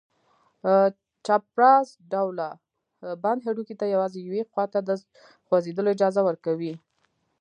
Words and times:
چپراست 1.25 1.95
ډوله 2.11 2.49
بند 3.23 3.39
هډوکي 3.47 3.75
ته 3.79 3.85
یوازې 3.93 4.19
یوې 4.27 4.41
خواته 4.51 4.79
د 4.83 4.89
خوځېدلو 5.47 5.93
اجازه 5.95 6.21
ورکوي. 6.27 6.73